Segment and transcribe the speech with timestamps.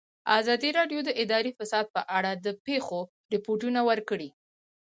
[0.39, 2.99] ازادي راډیو د اداري فساد په اړه د پېښو
[3.33, 4.29] رپوټونه ورکړي.